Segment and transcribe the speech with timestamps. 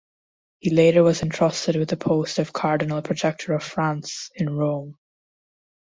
[0.57, 4.97] He later was entrusted with the post of Cardinal Protector of France in Rome.